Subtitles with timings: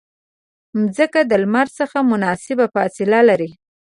[0.81, 3.51] مځکه د لمر څخه مناسبه فاصله لري.